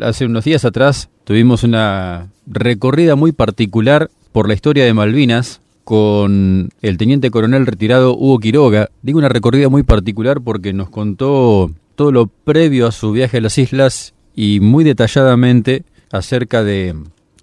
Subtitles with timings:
[0.00, 6.68] Hace unos días atrás tuvimos una recorrida muy particular por la historia de Malvinas con
[6.82, 8.90] el teniente coronel retirado Hugo Quiroga.
[9.00, 13.40] Digo una recorrida muy particular porque nos contó todo lo previo a su viaje a
[13.40, 16.94] las islas y muy detalladamente acerca de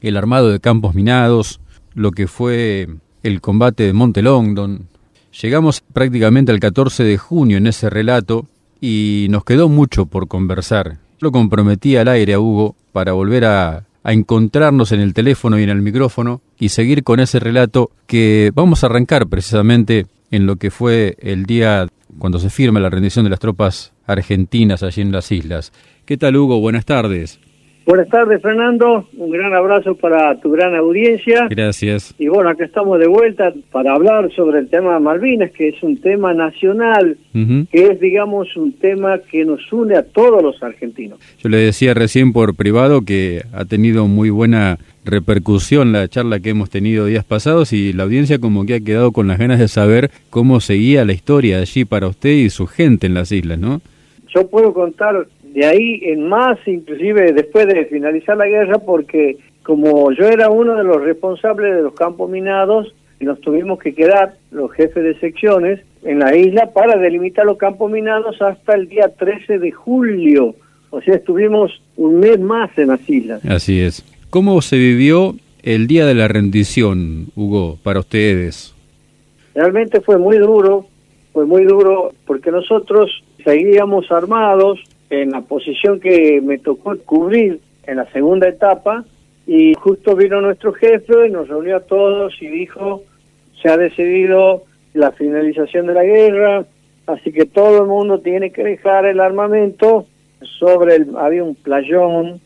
[0.02, 1.60] el armado de campos minados,
[1.96, 2.88] lo que fue
[3.24, 4.90] el combate de Monte Longdon.
[5.42, 8.46] Llegamos prácticamente al 14 de junio en ese relato
[8.80, 11.03] y nos quedó mucho por conversar.
[11.24, 15.64] Lo comprometí al aire a Hugo para volver a, a encontrarnos en el teléfono y
[15.64, 20.58] en el micrófono y seguir con ese relato que vamos a arrancar precisamente en lo
[20.58, 21.88] que fue el día
[22.20, 25.72] cuando se firma la rendición de las tropas argentinas allí en las islas.
[26.04, 26.60] ¿Qué tal Hugo?
[26.60, 27.40] Buenas tardes.
[27.86, 29.10] Buenas tardes, Fernando.
[29.18, 31.48] Un gran abrazo para tu gran audiencia.
[31.50, 32.16] Gracias.
[32.18, 35.84] Y bueno, acá estamos de vuelta para hablar sobre el tema de Malvinas, que es
[35.84, 41.20] un tema nacional, que es, digamos, un tema que nos une a todos los argentinos.
[41.40, 46.52] Yo le decía recién por privado que ha tenido muy buena repercusión la charla que
[46.52, 49.68] hemos tenido días pasados y la audiencia como que ha quedado con las ganas de
[49.68, 53.82] saber cómo seguía la historia allí para usted y su gente en las islas, ¿no?
[54.34, 60.12] Yo puedo contar de ahí en más, inclusive después de finalizar la guerra, porque como
[60.12, 64.72] yo era uno de los responsables de los campos minados, nos tuvimos que quedar, los
[64.72, 69.60] jefes de secciones, en la isla para delimitar los campos minados hasta el día 13
[69.60, 70.56] de julio.
[70.90, 73.46] O sea, estuvimos un mes más en las islas.
[73.46, 74.04] Así es.
[74.30, 78.74] ¿Cómo se vivió el día de la rendición, Hugo, para ustedes?
[79.56, 80.88] Realmente fue muy duro,
[81.32, 84.80] fue muy duro porque nosotros seguíamos armados,
[85.22, 89.06] en la posición que me tocó cubrir en la segunda etapa
[89.46, 93.04] y justo vino nuestro jefe, nos reunió a todos y dijo,
[93.62, 96.66] se ha decidido la finalización de la guerra,
[97.06, 100.08] así que todo el mundo tiene que dejar el armamento
[100.60, 102.42] sobre el, había un playón,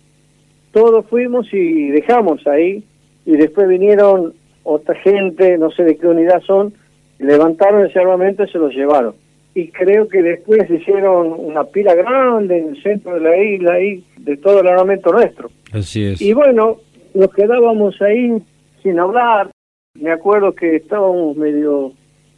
[0.71, 2.83] todos fuimos y dejamos ahí
[3.25, 6.73] y después vinieron otra gente, no sé de qué unidad son,
[7.19, 9.15] levantaron ese armamento y se lo llevaron
[9.57, 14.05] y creo que después hicieron una pila grande en el centro de la isla ahí
[14.19, 15.49] de todo el armamento nuestro.
[15.73, 16.21] Así es.
[16.21, 16.77] Y bueno,
[17.15, 18.37] nos quedábamos ahí
[18.83, 19.49] sin hablar.
[19.95, 21.93] Me acuerdo que estábamos medio,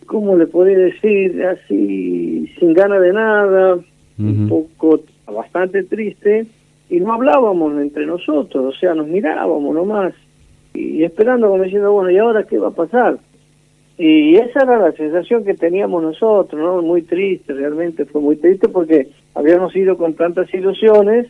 [0.06, 1.44] ¿cómo le podía decir?
[1.44, 3.80] Así, sin ganas de nada,
[4.18, 6.48] un poco, bastante triste,
[6.90, 10.14] y no hablábamos entre nosotros, o sea, nos mirábamos nomás,
[10.74, 13.20] y esperando como diciendo, bueno, ¿y ahora qué va a pasar?
[14.02, 16.82] Y esa era la sensación que teníamos nosotros, ¿no?
[16.82, 21.28] Muy triste, realmente fue muy triste porque habíamos ido con tantas ilusiones,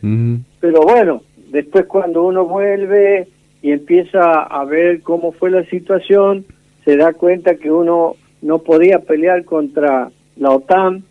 [0.60, 3.26] pero bueno, después cuando uno vuelve
[3.60, 6.44] y empieza a ver cómo fue la situación,
[6.84, 11.02] se da cuenta que uno no podía pelear contra la OTAN,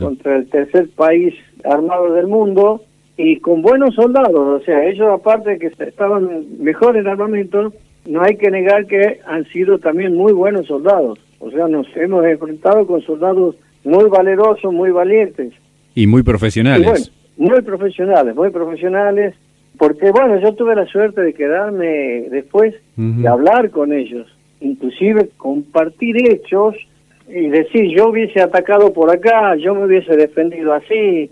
[0.00, 2.80] contra el tercer país armado del mundo,
[3.18, 7.74] y con buenos soldados, o sea, ellos aparte de que estaban mejor en armamento,
[8.06, 11.18] no hay que negar que han sido también muy buenos soldados.
[11.38, 15.52] O sea, nos hemos enfrentado con soldados muy valerosos, muy valientes.
[15.94, 17.12] Y muy profesionales.
[17.36, 19.34] muy profesionales, muy profesionales.
[19.78, 24.26] Porque, bueno, yo tuve la suerte de quedarme después de hablar con ellos.
[24.60, 26.76] Inclusive compartir hechos
[27.28, 31.30] y decir, yo hubiese atacado por acá, yo me hubiese defendido así.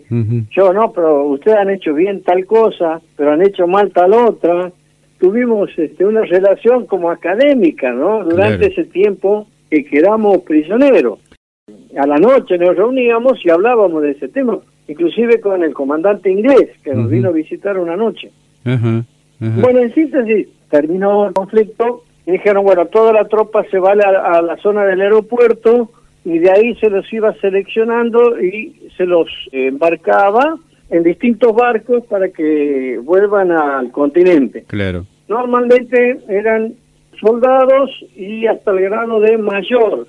[0.51, 4.73] Yo no, pero ustedes han hecho bien tal cosa, pero han hecho mal tal otra
[5.21, 8.25] tuvimos este, una relación como académica, ¿no?
[8.25, 11.19] Durante ese tiempo que quedamos prisioneros.
[11.97, 16.71] A la noche nos reuníamos y hablábamos de ese tema, inclusive con el comandante inglés
[16.83, 18.31] que nos vino a visitar una noche.
[18.65, 24.43] Bueno, en síntesis, terminó el conflicto y dijeron, bueno, toda la tropa se va a,
[24.43, 25.91] la zona del aeropuerto
[26.25, 30.57] y de ahí se los iba seleccionando y se los embarcaba
[30.91, 34.65] en distintos barcos para que vuelvan al continente.
[34.67, 35.07] Claro.
[35.29, 36.75] Normalmente eran
[37.21, 40.07] soldados y hasta el grado de mayor.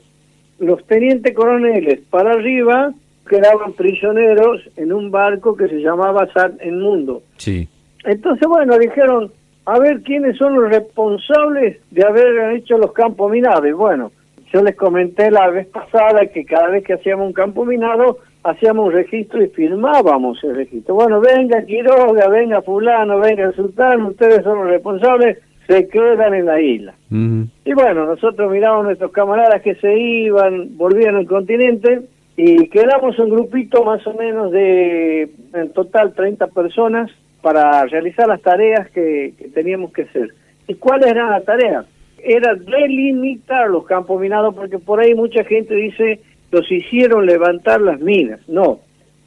[0.59, 2.93] Los tenientes coroneles para arriba
[3.29, 7.23] quedaban prisioneros en un barco que se llamaba San en Mundo.
[7.37, 7.67] Sí.
[8.03, 9.31] Entonces, bueno, dijeron,
[9.65, 13.71] a ver quiénes son los responsables de haber hecho los campos minados.
[13.73, 14.11] bueno,
[14.51, 18.87] yo les comenté la vez pasada que cada vez que hacíamos un campo minado, hacíamos
[18.87, 20.95] un registro y firmábamos el registro.
[20.95, 26.59] Bueno, venga Quiroga, venga fulano, venga Sultán, ustedes son los responsables, se quedan en la
[26.59, 26.93] isla.
[27.09, 32.01] Y bueno, nosotros miramos a nuestros camaradas que se iban, volvían al continente
[32.35, 37.11] y quedamos un grupito más o menos de, en total, 30 personas
[37.41, 40.33] para realizar las tareas que, que teníamos que hacer.
[40.67, 41.85] ¿Y cuáles eran las tareas?
[42.23, 46.19] era delimitar los campos minados, porque por ahí mucha gente dice
[46.51, 48.39] los hicieron levantar las minas.
[48.47, 48.79] No,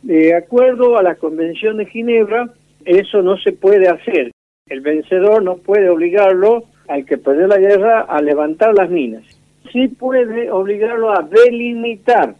[0.02, 2.50] de acuerdo a la Convención de Ginebra,
[2.84, 4.30] eso no se puede hacer.
[4.68, 9.22] El vencedor no puede obligarlo al que perdió la guerra a levantar las minas.
[9.72, 12.34] Sí puede obligarlo a delimitar.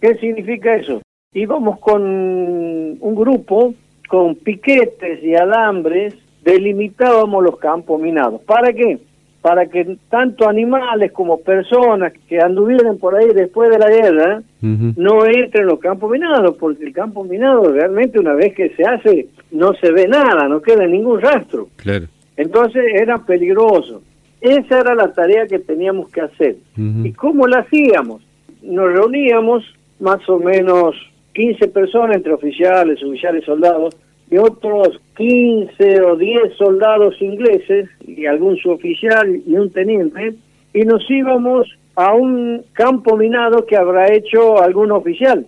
[0.00, 1.02] ¿Qué significa eso?
[1.32, 3.74] Íbamos con un grupo
[4.08, 8.40] con piquetes y alambres, delimitábamos los campos minados.
[8.42, 8.98] ¿Para qué?
[9.46, 15.24] Para que tanto animales como personas que anduvieran por ahí después de la guerra no
[15.24, 19.28] entren en los campos minados, porque el campo minado realmente una vez que se hace
[19.52, 21.68] no se ve nada, no queda ningún rastro.
[21.76, 22.06] Claro.
[22.36, 24.02] Entonces era peligroso.
[24.40, 26.56] Esa era la tarea que teníamos que hacer.
[26.76, 28.26] ¿Y cómo la hacíamos?
[28.62, 29.62] Nos reuníamos
[30.00, 30.96] más o menos
[31.34, 33.96] 15 personas entre oficiales, oficiales, soldados,
[34.30, 40.34] y otros 15 o 10 soldados ingleses y algún suboficial y un teniente,
[40.74, 45.46] y nos íbamos a un campo minado que habrá hecho algún oficial.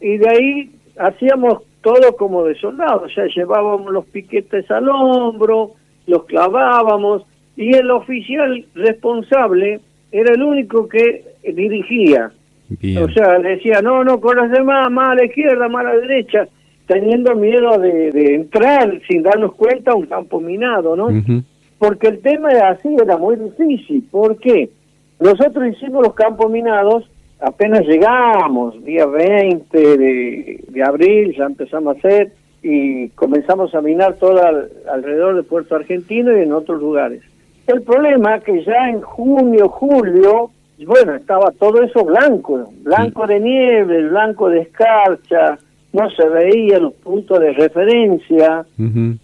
[0.00, 5.72] Y de ahí hacíamos todo como de soldados, o sea, llevábamos los piquetes al hombro,
[6.06, 7.22] los clavábamos,
[7.56, 9.80] y el oficial responsable
[10.12, 12.30] era el único que dirigía.
[13.02, 15.94] O sea, le decía, no, no, con las demás, más a la izquierda, más a
[15.94, 16.48] la derecha,
[16.88, 21.08] teniendo miedo de, entrar sin darnos cuenta a un campo minado, ¿no?
[21.78, 24.08] Porque el tema de así era muy difícil.
[24.10, 24.70] ¿Por qué?
[25.20, 27.08] Nosotros hicimos los campos minados,
[27.40, 32.32] apenas llegamos, día 20 de, de abril, ya empezamos a hacer,
[32.62, 34.40] y comenzamos a minar todo
[34.90, 37.22] alrededor de Puerto Argentino y en otros lugares.
[37.66, 40.50] El problema es que ya en junio, julio,
[40.86, 45.58] bueno, estaba todo eso blanco, blanco de nieve, blanco de escarcha,
[45.92, 48.66] no se veía los puntos de referencia,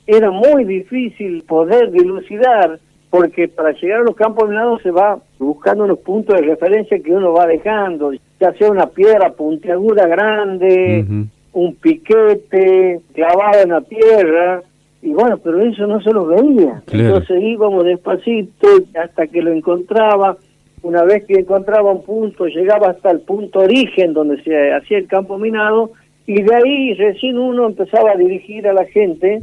[0.06, 2.78] era muy difícil poder dilucidar,
[3.10, 7.12] porque para llegar a los campos minados se va buscando unos puntos de referencia que
[7.12, 11.04] uno va dejando, ya sea una piedra puntiaguda grande,
[11.52, 14.62] un piquete clavado en la tierra,
[15.02, 16.82] y bueno, pero eso no se lo veía.
[16.90, 18.68] Entonces íbamos despacito
[19.00, 20.38] hasta que lo encontraba.
[20.82, 25.06] Una vez que encontraba un punto, llegaba hasta el punto origen donde se hacía el
[25.06, 25.92] campo minado,
[26.26, 29.38] y de ahí recién uno empezaba a dirigir a la gente.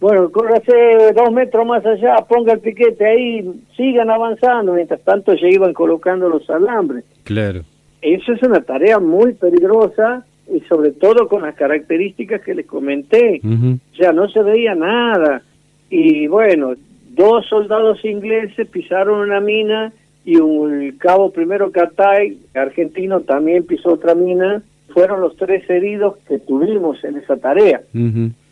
[0.00, 4.72] Bueno, córrase dos metros más allá, ponga el piquete ahí, sigan avanzando.
[4.72, 7.04] Mientras tanto, se iban colocando los alambres.
[7.24, 7.62] Claro.
[8.00, 13.40] Eso es una tarea muy peligrosa y sobre todo con las características que les comenté.
[13.44, 15.42] O sea, no se veía nada.
[15.88, 16.74] Y bueno,
[17.10, 19.92] dos soldados ingleses pisaron una mina
[20.24, 24.62] y un, el cabo primero Catay, argentino, también pisó otra mina.
[24.92, 27.82] Fueron los tres heridos que tuvimos en esa tarea.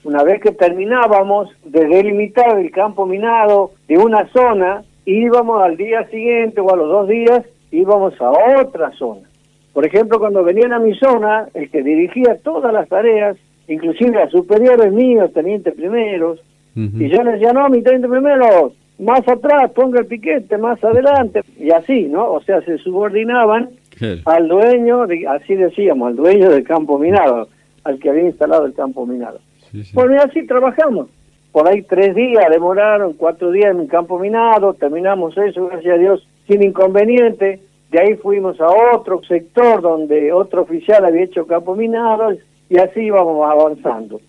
[0.04, 6.08] Una vez que terminábamos de delimitar el campo minado de una zona, íbamos al día
[6.08, 9.30] siguiente o a los dos días, íbamos a otra zona
[9.72, 13.36] por ejemplo, cuando venían a mi zona, el que dirigía todas las tareas,
[13.68, 16.40] inclusive a superiores míos, tenientes primeros,
[16.74, 21.42] y yo les decía, no, mi teniente primero, más atrás, ponga el piquete, más adelante,
[21.58, 22.32] y así, ¿no?
[22.32, 23.70] O sea, se subordinaban
[24.24, 27.48] al dueño, así decíamos, al dueño del campo minado,
[27.84, 29.40] al que había instalado el campo minado.
[29.92, 31.08] Bueno, y así trabajamos.
[31.52, 35.98] Por ahí tres días demoraron, cuatro días en un campo minado, terminamos eso, gracias a
[35.98, 37.60] Dios, sin inconveniente
[37.90, 42.32] de ahí fuimos a otro sector donde otro oficial había hecho campo minado
[42.68, 44.20] y así íbamos avanzando.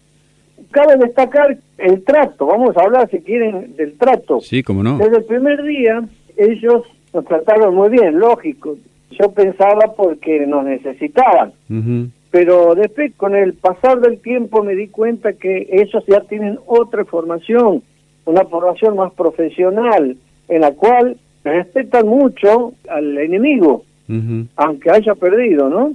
[0.71, 4.39] Cabe destacar el trato, vamos a hablar si quieren del trato.
[4.39, 4.97] Sí, cómo no.
[4.97, 6.03] Desde el primer día
[6.37, 8.77] ellos nos trataron muy bien, lógico.
[9.19, 11.53] Yo pensaba porque nos necesitaban.
[12.31, 17.03] Pero después, con el pasar del tiempo, me di cuenta que ellos ya tienen otra
[17.05, 17.83] formación,
[18.25, 20.15] una formación más profesional,
[20.47, 23.83] en la cual respetan mucho al enemigo,
[24.55, 25.93] aunque haya perdido, ¿no?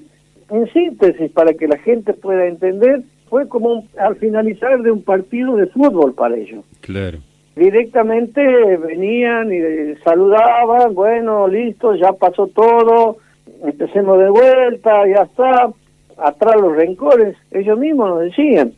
[0.51, 5.57] En síntesis, para que la gente pueda entender, fue como al finalizar de un partido
[5.57, 6.65] de fútbol para ellos.
[6.81, 7.19] Claro.
[7.57, 8.43] Directamente
[8.77, 13.17] venían y saludaban, bueno, listo, ya pasó todo,
[13.65, 15.71] empecemos de vuelta, ya está,
[16.19, 18.73] atrás los rencores, ellos mismos nos decían.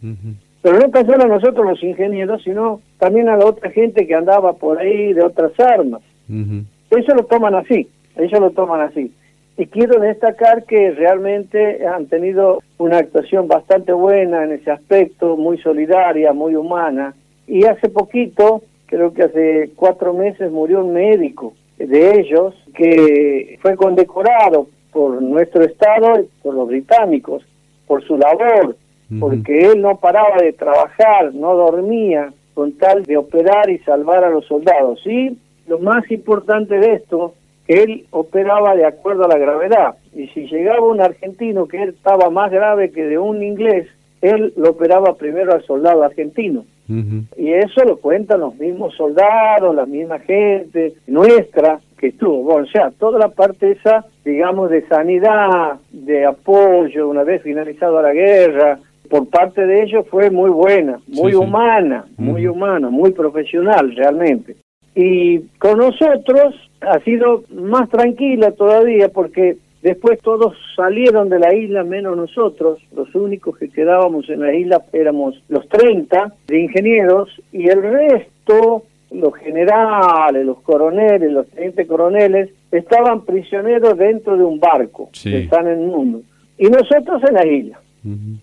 [0.63, 4.53] Pero no solo a nosotros los ingenieros, sino también a la otra gente que andaba
[4.53, 6.03] por ahí de otras armas.
[6.29, 9.13] Ellos lo toman así, ellos lo toman así.
[9.57, 15.59] Y quiero destacar que realmente han tenido una actuación bastante buena en ese aspecto, muy
[15.59, 17.15] solidaria, muy humana.
[17.49, 23.77] Y hace poquito, creo que hace cuatro meses, murió un médico de ellos que fue
[23.77, 27.45] condecorado por nuestro Estado y por los británicos,
[27.87, 28.77] por su labor,
[29.21, 34.31] porque él no paraba de trabajar, no dormía, con tal de operar y salvar a
[34.31, 35.01] los soldados.
[35.07, 37.35] Y lo más importante de esto,
[37.69, 39.95] él operaba de acuerdo a la gravedad.
[40.15, 43.87] Y si llegaba un argentino que estaba más grave que de un inglés,
[44.21, 46.65] él lo operaba primero al soldado argentino.
[46.89, 52.43] Y eso lo cuentan los mismos soldados, la misma gente nuestra que estuvo.
[52.43, 58.01] Bueno, o sea, toda la parte esa, digamos, de sanidad, de apoyo, una vez finalizada
[58.01, 58.79] la guerra,
[59.11, 64.57] por parte de ellos fue muy buena, muy humana, muy humana, muy profesional realmente.
[64.95, 69.57] Y con nosotros ha sido más tranquila todavía porque
[69.89, 74.83] después todos salieron de la isla menos nosotros, los únicos que quedábamos en la isla
[74.93, 82.51] éramos los 30 de ingenieros y el resto, los generales, los coroneles, los tenientes coroneles,
[82.71, 86.21] estaban prisioneros dentro de un barco que están en el mundo.
[86.59, 87.81] Y nosotros en la isla.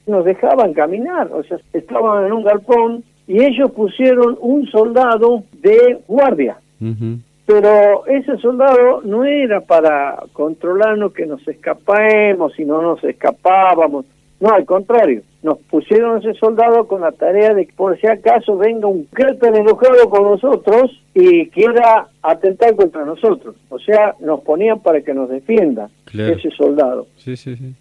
[0.06, 6.00] Nos dejaban caminar, o sea, estaban en un galpón y ellos pusieron un soldado de
[6.08, 6.58] guardia.
[7.46, 14.06] Pero ese soldado no era para controlarnos que nos escapemos y no nos escapábamos.
[14.40, 18.58] No, al contrario, nos pusieron ese soldado con la tarea de que por si acaso
[18.58, 23.56] venga un Kelper enojado con nosotros y quiera atentar contra nosotros.
[23.70, 27.08] O sea, nos ponían para que nos defienda ese soldado.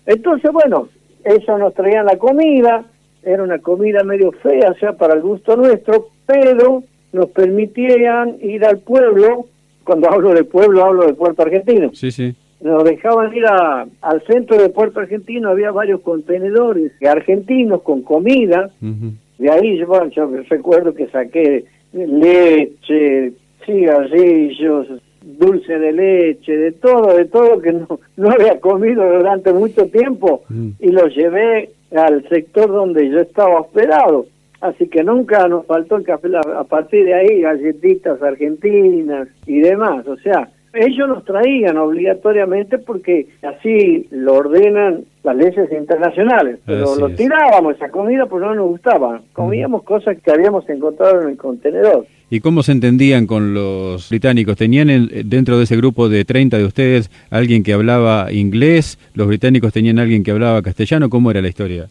[0.06, 0.88] Entonces, bueno,
[1.25, 2.85] eso nos traían la comida,
[3.23, 8.64] era una comida medio fea, o sea, para el gusto nuestro, pero nos permitían ir
[8.64, 9.47] al pueblo,
[9.85, 11.91] cuando hablo de pueblo hablo de Puerto Argentino.
[11.95, 12.35] Sí, sí.
[12.61, 19.50] Nos dejaban ir al centro de Puerto Argentino, había varios contenedores argentinos con comida, de
[19.50, 23.33] ahí yo, yo recuerdo que saqué leche,
[23.67, 24.87] cigarrillos,
[25.25, 30.43] dulce de leche, de todo, de todo que no, no había comido durante mucho tiempo
[30.49, 30.71] mm.
[30.81, 34.26] y lo llevé al sector donde yo estaba hospedado.
[34.64, 40.09] Así que nunca nos faltó el café, a partir de ahí galletitas argentinas y demás.
[40.09, 46.61] O sea, ellos nos traían obligatoriamente porque así lo ordenan las leyes internacionales.
[46.64, 49.21] Pero lo tirábamos esa comida porque no nos gustaba.
[49.35, 52.06] Comíamos cosas que habíamos encontrado en el contenedor.
[52.30, 54.56] ¿Y cómo se entendían con los británicos?
[54.56, 58.99] ¿Tenían dentro de ese grupo de 30 de ustedes alguien que hablaba inglés?
[59.12, 61.11] ¿Los británicos tenían alguien que hablaba castellano?
[61.11, 61.88] ¿Cómo era la historia?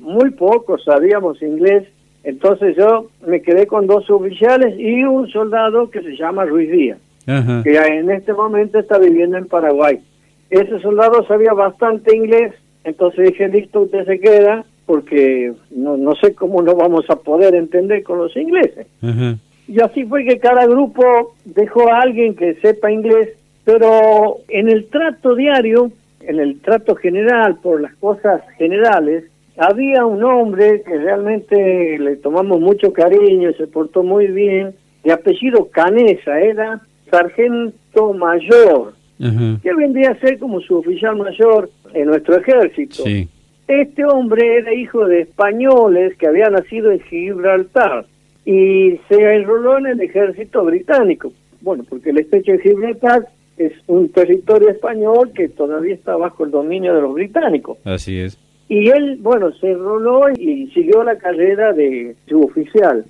[0.00, 1.88] Muy pocos sabíamos inglés
[2.24, 6.98] entonces yo me quedé con dos oficiales y un soldado que se llama Ruiz Díaz,
[7.24, 10.00] que en este momento está viviendo en Paraguay.
[10.50, 12.52] Ese soldado sabía bastante inglés,
[12.84, 17.54] entonces dije, listo, usted se queda, porque no, no sé cómo no vamos a poder
[17.54, 18.86] entender con los ingleses.
[19.68, 23.28] Y así fue que cada grupo dejó a alguien que sepa inglés,
[23.64, 29.24] pero en el trato diario, en el trato general, por las cosas generales,
[29.60, 34.74] había un hombre que realmente le tomamos mucho cariño, se portó muy bien,
[35.04, 42.06] de apellido Canesa, era sargento mayor, que vendría a ser como su oficial mayor en
[42.06, 43.04] nuestro ejército.
[43.68, 48.06] Este hombre era hijo de españoles que había nacido en Gibraltar
[48.46, 51.32] y se enroló en el ejército británico.
[51.60, 56.50] Bueno, porque el estrecho de Gibraltar es un territorio español que todavía está bajo el
[56.50, 57.76] dominio de los británicos.
[57.84, 58.38] Así es.
[58.70, 63.04] Y él, bueno, se enroló y siguió la carrera de suboficial.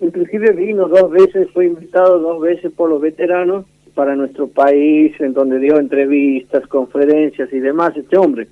[0.00, 3.66] Inclusive vino dos veces, fue invitado dos veces por los veteranos
[3.96, 8.46] para nuestro país, en donde dio entrevistas, conferencias y demás, este hombre.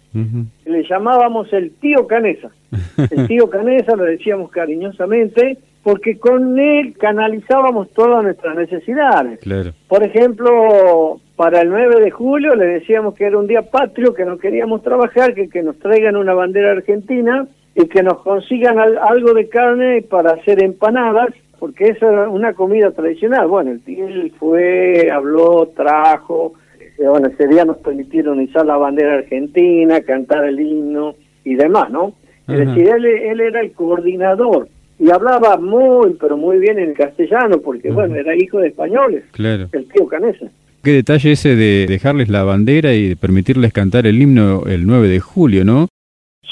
[0.65, 2.51] Le llamábamos el tío Canesa.
[3.13, 9.41] El tío Canesa lo decíamos cariñosamente porque con él canalizábamos todas nuestras necesidades.
[9.89, 14.25] Por ejemplo, para el 9 de julio le decíamos que era un día patrio, que
[14.25, 19.33] no queríamos trabajar, que, que nos traigan una bandera argentina y que nos consigan algo
[19.33, 23.49] de carne para hacer empanadas, porque esa era una comida tradicional.
[23.49, 24.07] Bueno, tío
[24.39, 26.55] fue, habló, trajo,
[26.99, 31.91] eh, bueno, ese día nos permitieron izar la bandera argentina, cantar el himno y demás,
[31.91, 32.13] ¿no?
[32.49, 34.69] Es decir, él, él era el coordinador
[35.01, 39.69] y hablaba muy, pero muy bien en castellano, porque, bueno, era hijo de españoles, claro.
[39.73, 40.47] el tío Canesa.
[40.83, 45.09] Qué detalle ese de dejarles la bandera y de permitirles cantar el himno el 9
[45.09, 45.89] de julio, ¿no?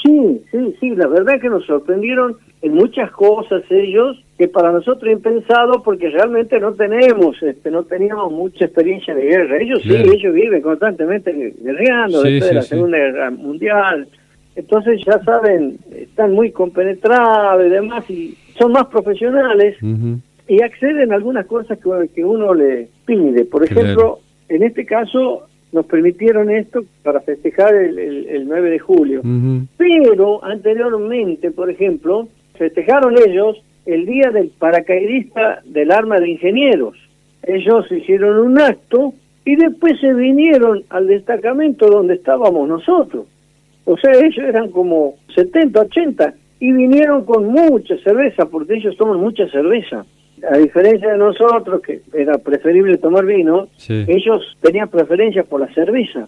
[0.03, 4.71] Sí, sí, sí, la verdad es que nos sorprendieron en muchas cosas ellos que para
[4.71, 9.57] nosotros impensado porque realmente no tenemos, este, no teníamos mucha experiencia de guerra.
[9.59, 14.07] Ellos sí, ellos viven constantemente guerreando después de la Segunda Guerra Mundial,
[14.59, 19.77] entonces ya saben, están muy compenetrados y demás, y son más profesionales
[20.49, 23.45] y acceden a algunas cosas que, uno le pide.
[23.45, 29.21] Por ejemplo, en este caso nos permitieron esto para festejar el, 9 de julio.
[29.77, 36.97] Pero anteriormente, por ejemplo, festejaron ellos el día del paracaidista del arma de ingenieros.
[37.43, 39.13] Ellos hicieron un acto
[39.45, 43.25] y después se vinieron al destacamento donde estábamos nosotros.
[43.85, 49.19] O sea, ellos eran como 70, 80 y vinieron con mucha cerveza, porque ellos toman
[49.19, 50.05] mucha cerveza.
[50.49, 56.27] A diferencia de nosotros, que era preferible tomar vino, ellos tenían preferencia por la cerveza.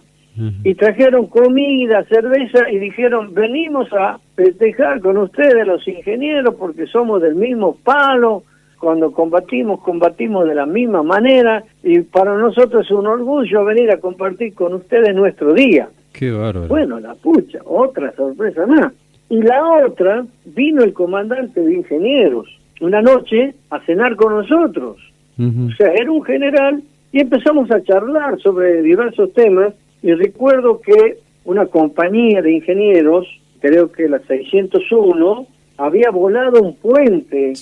[0.64, 7.20] Y trajeron comida, cerveza y dijeron, venimos a festejar con ustedes los ingenieros porque somos
[7.20, 8.42] del mismo palo,
[8.82, 13.98] cuando combatimos, combatimos de la misma manera y para nosotros es un orgullo venir a
[13.98, 15.88] compartir con ustedes nuestro día.
[16.12, 16.68] Qué bárbaro.
[16.68, 18.92] Bueno, la pucha, otra sorpresa más.
[19.28, 22.48] Y la otra, vino el comandante de ingenieros
[22.82, 24.96] una noche a cenar con nosotros.
[25.38, 31.18] O sea, era un general y empezamos a charlar sobre diversos temas y recuerdo que
[31.44, 33.26] una compañía de ingenieros,
[33.60, 35.46] creo que la 601,
[35.78, 37.54] había volado un puente,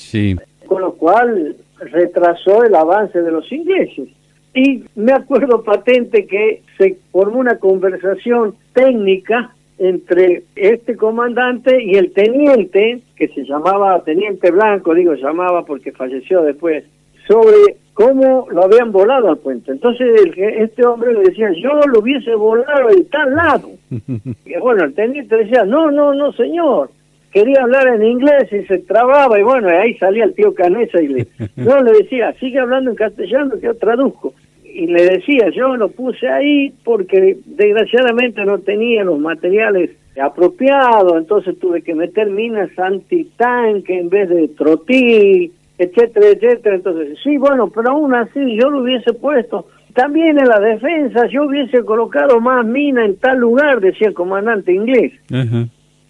[0.66, 4.09] con lo cual retrasó el avance de los ingleses.
[4.54, 12.12] Y me acuerdo patente que se formó una conversación técnica entre este comandante y el
[12.12, 16.85] teniente, que se llamaba Teniente Blanco, digo llamaba porque falleció después,
[17.26, 19.73] sobre cómo lo habían volado al puente.
[19.73, 23.71] Entonces el, este hombre le decía, yo lo hubiese volado en tal lado.
[23.90, 26.90] y bueno, el teniente decía, no, no, no, señor.
[27.33, 31.09] Quería hablar en inglés y se trababa y bueno, ahí salía el tío Canesa y
[31.09, 34.35] le, no, le decía, sigue hablando en castellano que yo traduzco
[34.65, 41.59] y le decía, yo lo puse ahí porque desgraciadamente no tenía los materiales apropiados, entonces
[41.59, 46.77] tuve que meter minas antitanque en vez de trotil, etcétera, etcétera.
[46.77, 49.67] Entonces, sí, bueno, pero aún así yo lo hubiese puesto.
[49.95, 54.73] También en la defensa yo hubiese colocado más mina en tal lugar, decía el comandante
[54.73, 55.13] inglés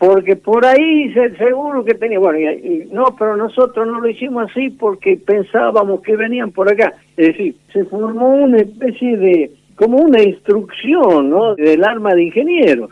[0.00, 4.70] porque por ahí seguro que tenía, bueno, y, no, pero nosotros no lo hicimos así
[4.70, 6.94] porque pensábamos que venían por acá.
[7.18, 11.54] Es decir, se formó una especie de, como una instrucción, ¿no?
[11.54, 12.88] Del arma de ingenieros.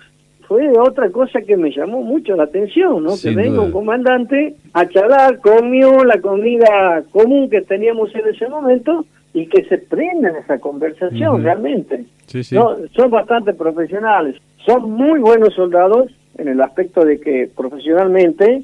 [0.46, 3.14] Fue otra cosa que me llamó mucho la atención, ¿no?
[3.22, 9.06] que venga un comandante a charlar, comió la comida común que teníamos en ese momento
[9.32, 12.04] y que se prenda en esa conversación realmente.
[12.26, 12.54] Sí, sí.
[12.54, 18.62] No, son bastante profesionales, son muy buenos soldados en el aspecto de que profesionalmente,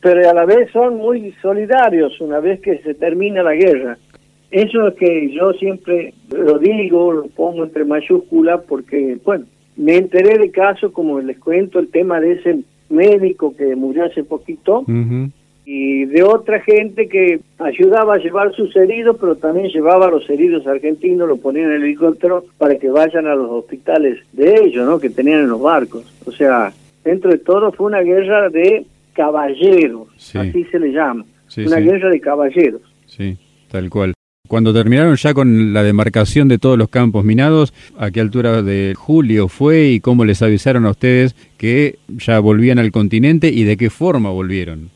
[0.00, 3.96] pero a la vez son muy solidarios una vez que se termina la guerra.
[4.50, 10.38] Eso es que yo siempre lo digo, lo pongo entre mayúsculas porque, bueno, me enteré
[10.38, 14.84] de casos como les cuento el tema de ese médico que murió hace poquito
[15.64, 20.28] y de otra gente que ayudaba a llevar sus heridos, pero también llevaba a los
[20.28, 24.86] heridos argentinos, lo ponían en el helicóptero para que vayan a los hospitales de ellos,
[24.86, 24.98] ¿no?
[24.98, 26.04] Que tenían en los barcos.
[26.26, 26.72] O sea,
[27.02, 31.24] dentro de todo fue una guerra de caballeros, así se le llama,
[31.56, 32.82] una guerra de caballeros.
[33.06, 33.36] Sí,
[33.70, 34.12] tal cual.
[34.46, 38.92] Cuando terminaron ya con la demarcación de todos los campos minados, ¿a qué altura de
[38.94, 43.78] julio fue y cómo les avisaron a ustedes que ya volvían al continente y de
[43.78, 44.90] qué forma volvieron?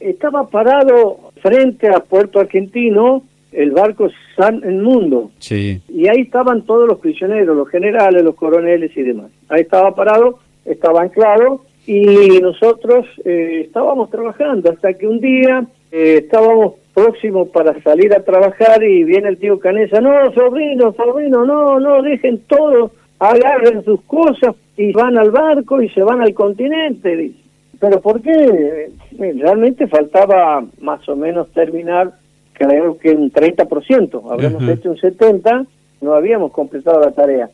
[0.00, 5.30] Estaba parado frente a Puerto Argentino el barco San El Mundo.
[5.38, 5.80] Sí.
[5.88, 9.30] Y ahí estaban todos los prisioneros, los generales, los coroneles y demás.
[9.48, 16.20] Ahí estaba parado estaba anclado y nosotros eh, estábamos trabajando hasta que un día eh,
[16.22, 21.80] estábamos próximos para salir a trabajar y viene el tío Canesa, no, sobrino, sobrino, no,
[21.80, 27.32] no, dejen todo, agarren sus cosas y van al barco y se van al continente.
[27.80, 28.32] Pero ¿por qué?
[28.32, 32.12] Eh, realmente faltaba más o menos terminar,
[32.52, 35.66] creo que un 30%, habíamos hecho un 70%,
[36.00, 37.48] no habíamos completado la tarea.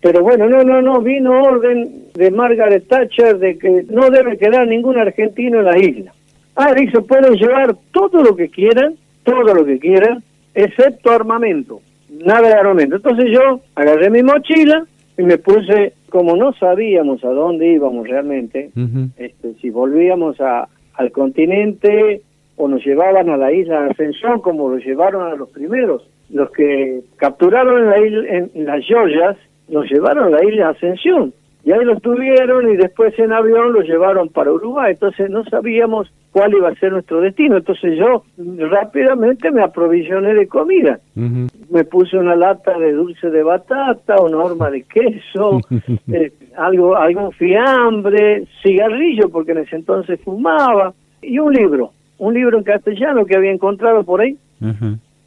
[0.00, 4.66] Pero bueno, no, no, no, vino orden de Margaret Thatcher de que no debe quedar
[4.66, 6.12] ningún argentino en la isla.
[6.54, 10.22] Ah, dice, pueden llevar todo lo que quieran, todo lo que quieran,
[10.54, 11.80] excepto armamento,
[12.24, 12.96] nada de armamento.
[12.96, 14.86] Entonces yo agarré mi mochila
[15.18, 18.70] y me puse, como no sabíamos a dónde íbamos realmente,
[19.18, 22.22] este, si volvíamos a, al continente
[22.56, 26.50] o nos llevaban a la isla de Ascensión como lo llevaron a los primeros, los
[26.52, 29.36] que capturaron en, la isla, en las Georgias
[29.68, 31.34] los llevaron a la isla Ascensión.
[31.66, 34.92] Y ahí los tuvieron y después en avión los llevaron para Uruguay.
[34.92, 37.56] Entonces no sabíamos cuál iba a ser nuestro destino.
[37.56, 38.22] Entonces yo
[38.70, 41.00] rápidamente me aprovisioné de comida.
[41.16, 45.60] Me puse una lata de dulce de batata, una horma de queso,
[46.12, 52.58] eh, algo, algún fiambre, cigarrillo, porque en ese entonces fumaba, y un libro, un libro
[52.58, 54.38] en castellano que había encontrado por ahí,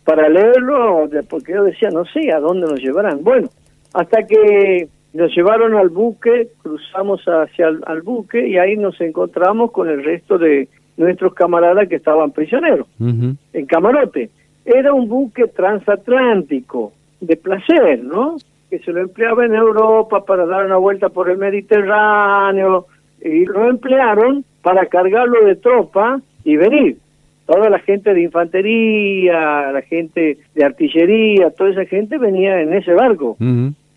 [0.06, 3.25] para leerlo, porque yo decía, no sé a dónde nos llevarán.
[3.25, 3.49] Bueno,
[3.93, 9.89] hasta que nos llevaron al buque, cruzamos hacia el buque y ahí nos encontramos con
[9.89, 10.67] el resto de
[10.98, 14.30] nuestros camaradas que estaban prisioneros en camarote.
[14.65, 16.91] Era un buque transatlántico
[17.22, 18.38] de placer, ¿no?
[18.69, 22.86] Que se lo empleaba en Europa para dar una vuelta por el Mediterráneo
[23.22, 26.98] y lo emplearon para cargarlo de tropa y venir.
[27.45, 32.93] Toda la gente de infantería, la gente de artillería, toda esa gente venía en ese
[32.93, 33.38] barco.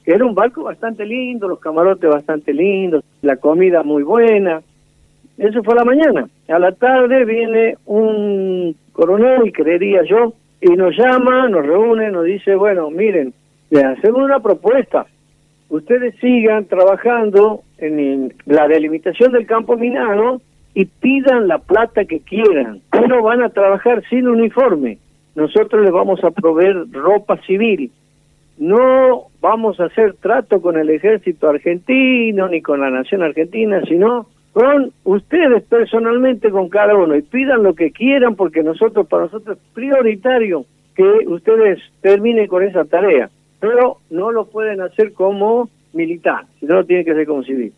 [0.04, 4.62] Era un barco bastante lindo, los camarotes bastante lindos, la comida muy buena.
[5.38, 6.28] Eso fue a la mañana.
[6.48, 12.54] A la tarde viene un coronel, creería yo, y nos llama, nos reúne, nos dice,
[12.54, 13.32] bueno, miren,
[13.70, 15.06] le hacemos una propuesta.
[15.68, 20.40] Ustedes sigan trabajando en la delimitación del campo minado
[20.74, 24.98] y pidan la plata que quieran, pero van a trabajar sin uniforme.
[25.34, 27.90] Nosotros les vamos a proveer ropa civil.
[28.62, 34.28] No vamos a hacer trato con el ejército argentino ni con la nación argentina, sino
[34.52, 39.58] con ustedes personalmente, con cada uno, y pidan lo que quieran, porque nosotros, para nosotros
[39.58, 46.44] es prioritario que ustedes terminen con esa tarea, pero no lo pueden hacer como militar,
[46.60, 47.72] sino lo tienen que hacer como civil.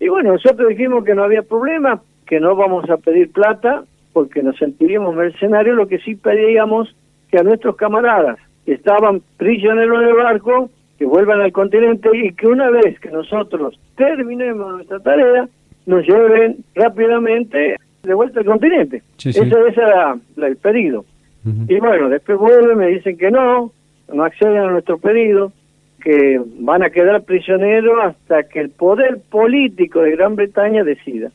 [0.00, 4.42] Y bueno, nosotros dijimos que no había problema, que no vamos a pedir plata, porque
[4.42, 6.96] nos sentiríamos mercenarios, lo que sí pedíamos
[7.30, 12.46] que a nuestros camaradas estaban prisioneros en el barco, que vuelvan al continente y que
[12.46, 15.48] una vez que nosotros terminemos nuestra tarea,
[15.86, 19.02] nos lleven rápidamente de vuelta al continente.
[19.18, 21.04] Ese, era el pedido.
[21.68, 23.72] Y bueno, después vuelven, me dicen que no,
[24.12, 25.52] no acceden a nuestro pedido,
[26.02, 31.30] que van a quedar prisioneros hasta que el poder político de Gran Bretaña decida.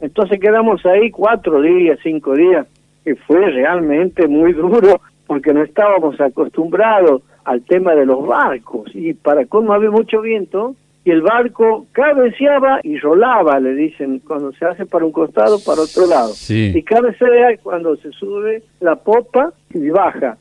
[0.00, 2.66] Entonces quedamos ahí cuatro días, cinco días,
[3.04, 9.14] que fue realmente muy duro porque no estábamos acostumbrados al tema de los barcos y
[9.14, 14.64] para cómo había mucho viento, y el barco cabeceaba y rolaba, le dicen, cuando se
[14.64, 16.32] hace para un costado, para otro lado.
[16.76, 20.36] Y cabecea cuando se sube la popa y baja.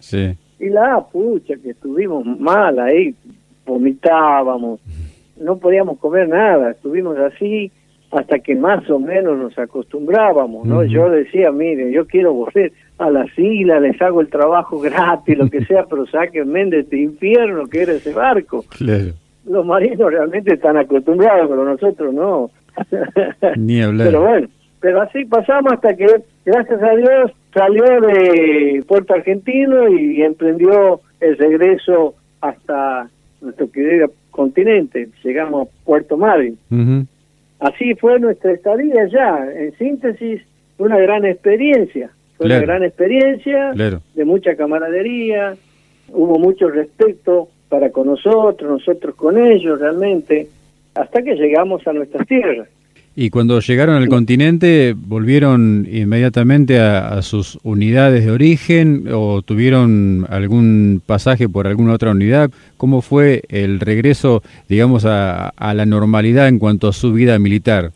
[0.59, 3.13] Y la pucha, que estuvimos mal ahí,
[3.65, 4.79] vomitábamos,
[5.39, 7.71] no podíamos comer nada, estuvimos así
[8.11, 10.83] hasta que más o menos nos acostumbrábamos, ¿no?
[10.83, 15.49] Yo decía, mire, yo quiero volver a las islas, les hago el trabajo gratis, lo
[15.49, 18.65] que sea, pero sáquenme de este infierno que era ese barco.
[18.69, 19.13] Claro
[19.47, 22.51] los marinos realmente están acostumbrados, pero nosotros no.
[23.55, 24.07] Ni hablar.
[24.07, 24.47] Pero bueno,
[24.79, 26.07] pero así pasamos hasta que,
[26.45, 33.09] gracias a Dios, salió de Puerto Argentino y, emprendió el regreso hasta
[33.41, 35.09] nuestro querido continente.
[35.23, 36.57] Llegamos a Puerto Madryn.
[37.59, 39.47] Así fue nuestra estadía ya.
[39.51, 40.41] En síntesis,
[40.77, 42.11] una gran experiencia.
[42.37, 45.55] Fue una gran experiencia de mucha camaradería,
[46.09, 50.47] hubo mucho respeto para con nosotros, nosotros con ellos realmente,
[50.95, 52.67] hasta que llegamos a nuestras tierras.
[53.19, 61.01] Y cuando llegaron al continente, ¿volvieron inmediatamente a, sus unidades de origen o tuvieron algún
[61.03, 62.51] pasaje por alguna otra unidad?
[62.77, 67.89] ¿Cómo fue el regreso, digamos, a, a la normalidad en cuanto a su vida militar?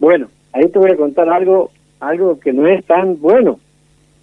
[0.00, 1.70] Bueno, ahí te voy a contar algo,
[2.02, 3.60] algo que no es tan bueno.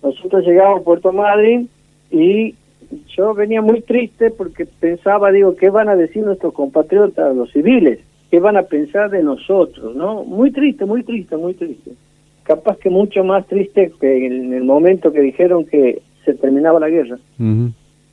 [0.03, 1.69] Nosotros llegamos a Puerto Madryn
[2.11, 2.55] y
[3.15, 7.99] yo venía muy triste porque pensaba, digo, ¿qué van a decir nuestros compatriotas, los civiles?
[8.29, 9.95] ¿Qué van a pensar de nosotros?
[9.95, 10.23] ¿No?
[10.25, 11.91] Muy triste, muy triste, muy triste.
[12.43, 16.89] Capaz que mucho más triste que en el momento que dijeron que se terminaba la
[16.89, 17.17] guerra.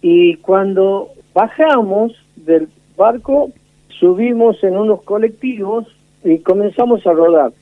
[0.00, 3.50] Y cuando bajamos del barco,
[3.98, 5.86] subimos en unos colectivos
[6.22, 7.52] y comenzamos a rodar.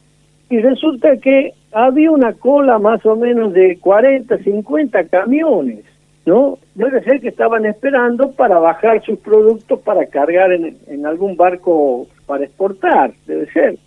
[0.51, 5.85] Y resulta que había una cola más o menos de 40, 50 camiones
[6.27, 6.59] ¿no?
[6.75, 12.45] Debe ser que estaban esperando para bajar sus productos para cargar en, algún barco para
[12.45, 13.79] exportar, debe ser.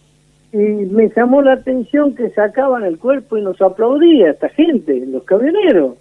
[0.54, 5.23] Y me llamó la atención que sacaban el cuerpo y nos aplaudía esta gente, los
[5.23, 5.95] camioneros.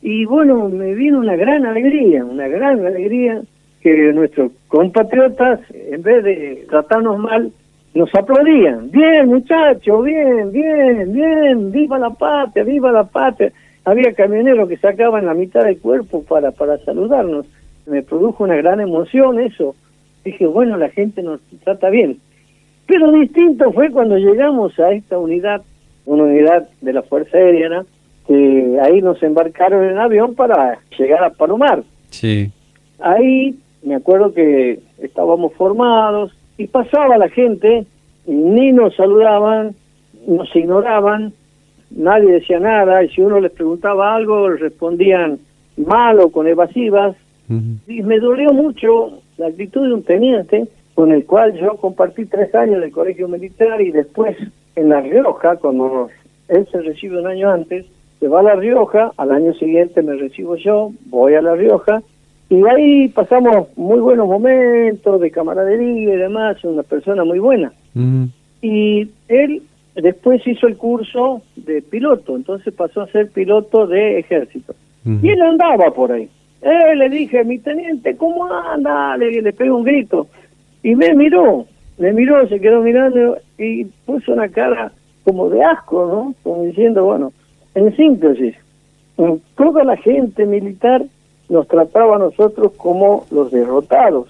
[0.00, 3.42] Y bueno, me vino una gran alegría, una gran alegría
[3.80, 7.52] que nuestros compatriotas, en vez de tratarnos mal,
[7.94, 8.90] nos aplaudían.
[8.90, 13.52] Bien, muchachos, bien, bien, bien, viva la patria, viva la patria
[13.84, 17.46] había camioneros que sacaban la mitad del cuerpo para, para saludarnos.
[17.86, 19.74] Me produjo una gran emoción eso.
[20.24, 22.18] Dije, bueno, la gente nos trata bien.
[22.86, 25.62] Pero distinto fue cuando llegamos a esta unidad,
[26.04, 27.84] una unidad de la Fuerza Aérea,
[28.26, 31.82] que ahí nos embarcaron en avión para llegar a Palomar.
[32.10, 32.52] Sí.
[33.00, 37.86] Ahí me acuerdo que estábamos formados y pasaba la gente,
[38.26, 39.74] ni nos saludaban,
[40.26, 41.32] nos ignoraban,
[41.90, 45.38] nadie decía nada y si uno les preguntaba algo respondían
[45.76, 47.16] mal o con evasivas.
[47.86, 52.54] Y me dolió mucho la actitud de un teniente con el cual yo compartí tres
[52.54, 54.36] años en el colegio militar y después
[54.74, 56.08] en La Rioja, cuando
[56.48, 57.84] él se recibe un año antes,
[58.20, 62.02] se va a La Rioja, al año siguiente me recibo yo, voy a La Rioja
[62.52, 67.72] y ahí pasamos muy buenos momentos de camaradería y demás, una persona muy buena.
[68.60, 69.62] Y él
[69.94, 74.74] después hizo el curso de piloto, entonces pasó a ser piloto de ejército.
[75.02, 76.28] Y él andaba por ahí.
[76.60, 79.16] Eh, le dije, mi teniente, ¿cómo anda?
[79.16, 80.26] Le, le un grito.
[80.82, 81.64] Y me miró,
[81.96, 84.92] me miró, se quedó mirando y puso una cara
[85.24, 86.34] como de asco, ¿no?
[86.42, 87.32] Como diciendo, bueno,
[87.74, 88.54] en síntesis,
[89.56, 91.02] toda la gente militar
[91.52, 94.28] nos trataba a nosotros como los derrotados,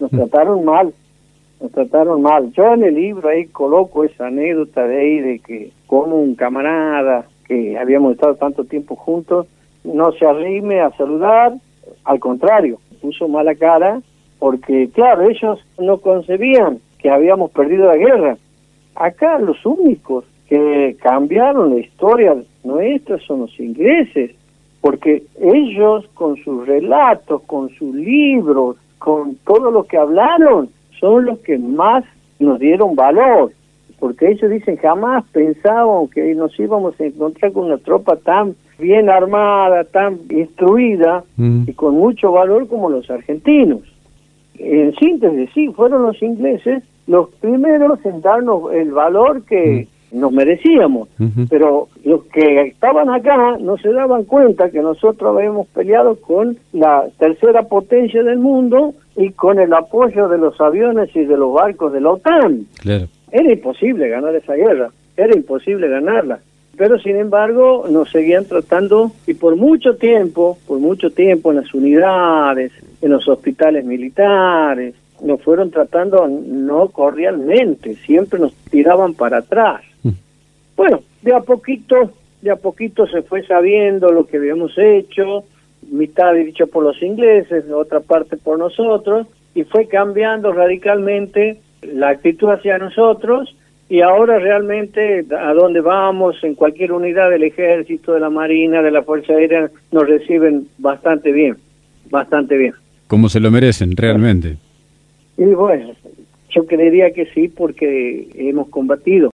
[0.00, 0.16] nos mm.
[0.16, 0.94] trataron mal,
[1.60, 2.50] nos trataron mal.
[2.52, 7.26] Yo en el libro ahí coloco esa anécdota de ahí de que como un camarada
[7.46, 9.46] que habíamos estado tanto tiempo juntos,
[9.84, 11.52] no se arrime a saludar,
[12.04, 14.00] al contrario, puso mala cara
[14.38, 18.38] porque, claro, ellos no concebían que habíamos perdido la guerra.
[18.94, 24.30] Acá los únicos que cambiaron la historia nuestra son los ingleses,
[24.86, 30.68] porque ellos con sus relatos, con sus libros, con todo lo que hablaron,
[31.00, 32.04] son los que más
[32.38, 33.50] nos dieron valor,
[33.98, 39.10] porque ellos dicen jamás pensaban que nos íbamos a encontrar con una tropa tan bien
[39.10, 41.64] armada, tan instruida mm.
[41.66, 43.80] y con mucho valor como los argentinos.
[44.56, 49.95] En síntesis, sí, fueron los ingleses los primeros en darnos el valor que mm.
[50.16, 51.08] Nos merecíamos,
[51.48, 57.04] pero los que estaban acá no se daban cuenta que nosotros habíamos peleado con la
[57.18, 61.92] tercera potencia del mundo y con el apoyo de los aviones y de los barcos
[61.92, 62.66] de la OTAN.
[63.30, 66.38] Era imposible ganar esa guerra, era imposible ganarla.
[66.76, 71.72] Pero sin embargo nos seguían tratando y por mucho tiempo, por mucho tiempo en las
[71.74, 79.82] unidades, en los hospitales militares, nos fueron tratando no cordialmente, siempre nos tiraban para atrás.
[80.76, 82.12] Bueno, de a poquito,
[82.42, 85.44] de a poquito se fue sabiendo lo que habíamos hecho,
[85.90, 92.50] mitad dicho por los ingleses, otra parte por nosotros, y fue cambiando radicalmente la actitud
[92.50, 93.54] hacia nosotros
[93.88, 98.90] y ahora realmente a dónde vamos, en cualquier unidad del ejército, de la marina, de
[98.90, 101.56] la Fuerza Aérea, nos reciben bastante bien,
[102.10, 102.74] bastante bien.
[103.06, 104.56] Como se lo merecen, realmente.
[105.38, 105.92] Y bueno,
[106.50, 109.30] yo creería que sí, porque hemos combatido,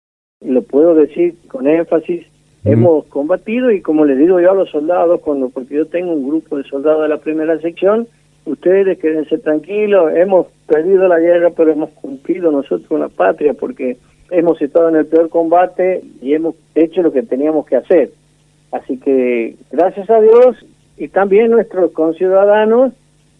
[0.41, 2.26] lo puedo decir con énfasis,
[2.63, 6.28] hemos combatido y como les digo yo a los soldados, cuando porque yo tengo un
[6.28, 8.08] grupo de soldados de la primera sección,
[8.45, 13.97] ustedes quédense tranquilos, hemos perdido la guerra, pero hemos cumplido nosotros con la patria, porque
[14.30, 18.12] hemos estado en el peor combate y hemos hecho lo que teníamos que hacer.
[18.71, 20.65] Así que gracias a Dios
[20.97, 22.93] y también nuestros conciudadanos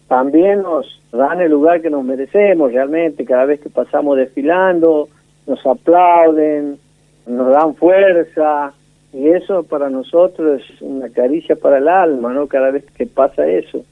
[0.08, 3.26] también nos dan el lugar que nos merecemos realmente.
[3.26, 5.08] Cada vez que pasamos desfilando,
[5.46, 6.78] nos aplauden,
[7.28, 8.72] nos dan fuerza
[9.12, 12.46] y eso para nosotros es una caricia para el alma, ¿no?
[12.46, 13.84] Cada vez que pasa eso.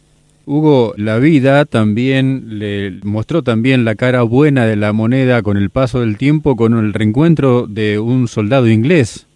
[0.47, 5.71] Hugo, la vida también le mostró también la cara buena de la moneda con el
[5.71, 9.27] paso del tiempo, con el reencuentro de un soldado inglés.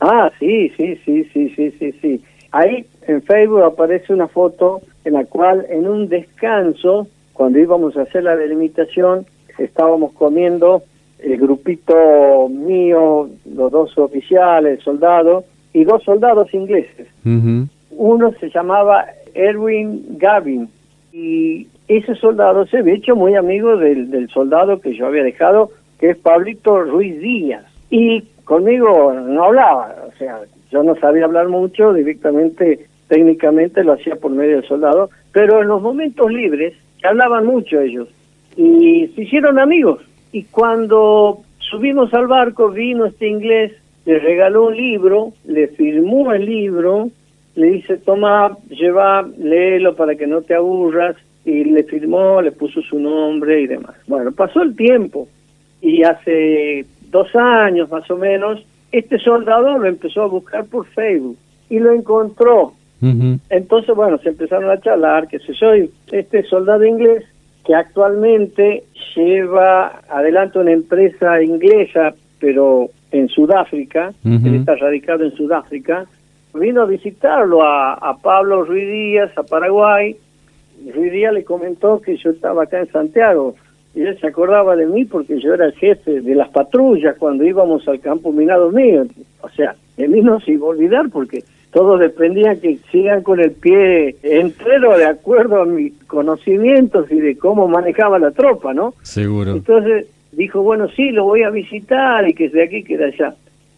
[0.00, 2.22] Ah, sí, sí, sí, sí, sí, sí, sí.
[2.50, 8.02] Ahí en Facebook aparece una foto en la cual en un descanso, cuando íbamos a
[8.02, 9.24] hacer la delimitación,
[9.58, 10.82] estábamos comiendo
[11.22, 17.08] el grupito mío, los dos oficiales, soldados, y dos soldados ingleses.
[17.24, 20.68] Uno se llamaba Erwin Gavin.
[21.12, 25.70] Y ese soldado se había hecho muy amigo del, del soldado que yo había dejado,
[25.98, 27.64] que es Pablito Ruiz Díaz.
[27.90, 34.16] Y conmigo no hablaba, o sea, yo no sabía hablar mucho, directamente, técnicamente lo hacía
[34.16, 38.08] por medio del soldado, pero en los momentos libres hablaban mucho ellos
[38.56, 40.00] y se hicieron amigos.
[40.32, 43.72] Y cuando subimos al barco, vino este inglés,
[44.04, 47.10] le regaló un libro, le firmó el libro
[47.54, 52.80] le dice, toma, lleva, léelo para que no te aburras, y le firmó, le puso
[52.82, 53.94] su nombre y demás.
[54.06, 55.28] Bueno, pasó el tiempo,
[55.80, 61.36] y hace dos años más o menos, este soldado lo empezó a buscar por Facebook,
[61.68, 62.74] y lo encontró.
[63.50, 65.72] Entonces, bueno, se empezaron a charlar, que sé yo,
[66.12, 67.24] este soldado inglés,
[67.66, 76.06] que actualmente lleva adelante una empresa inglesa, pero en Sudáfrica, él está radicado en Sudáfrica,
[76.54, 80.16] vino a visitarlo a, Pablo Ruiz Díaz, a Paraguay.
[80.94, 83.54] Ruiz Díaz le comentó que yo estaba acá en Santiago
[83.94, 87.44] y él se acordaba de mí porque yo era el jefe de las patrullas cuando
[87.44, 89.04] íbamos al campo minado mío.
[89.42, 93.40] O sea, de mí no se iba a olvidar porque todos dependían que sigan con
[93.40, 98.94] el pie entero de acuerdo a mis conocimientos y de cómo manejaba la tropa, ¿no?
[99.02, 99.52] Seguro.
[99.52, 103.34] Entonces dijo, bueno, sí, lo voy a visitar y que de aquí, que de allá.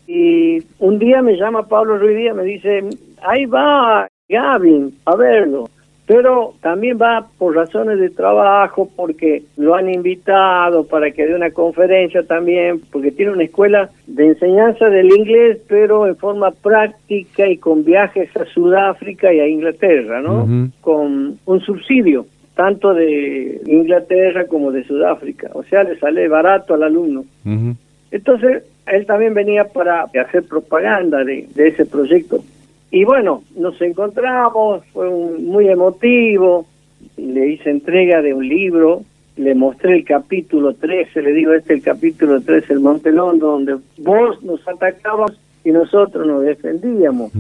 [0.09, 2.85] Y un día me llama Pablo Ruiz Díaz, me dice,
[3.23, 5.71] ahí va Gavin a verlo.
[6.07, 11.51] Pero también va por razones de trabajo, porque lo han invitado para que dé una
[11.51, 17.57] conferencia también, porque tiene una escuela de enseñanza del inglés, pero en forma práctica y
[17.57, 20.71] con viajes a Sudáfrica y a Inglaterra, ¿no?
[20.83, 26.83] Con un subsidio, tanto de Inglaterra como de Sudáfrica, o sea, le sale barato al
[26.83, 27.25] alumno.
[28.11, 32.45] Entonces, él también venía para hacer propaganda de ese proyecto.
[32.95, 36.65] Y bueno, nos encontramos, fue muy emotivo,
[37.17, 39.03] le hice entrega de un libro,
[39.37, 43.79] le mostré el capítulo 13, le digo, este es el capítulo 13 el Montelón, donde
[43.99, 45.33] vos nos atacabas
[45.65, 47.33] y nosotros nos defendíamos.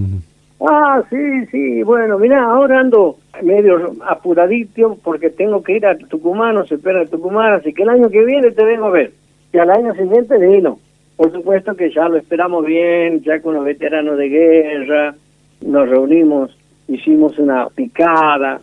[0.61, 6.57] Ah, sí, sí, bueno, mira, ahora ando medio apuradito porque tengo que ir a Tucumán,
[6.57, 9.13] no se espera a Tucumán, así que el año que viene te vengo a ver.
[9.53, 10.81] Y al año siguiente vino.
[11.17, 15.15] Por supuesto que ya lo esperamos bien, ya con los veteranos de guerra,
[15.65, 16.57] nos reunimos,
[16.89, 18.61] hicimos una picada,